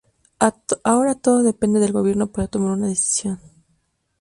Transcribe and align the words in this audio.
Ahora 0.83 1.13
todo 1.13 1.43
depende 1.43 1.79
del 1.79 1.91
gobierno 1.93 2.25
para 2.31 2.47
tomar 2.47 2.71
una 2.71 2.87
decisión". 2.87 3.39